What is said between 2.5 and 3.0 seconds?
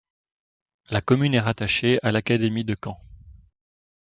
de Caen.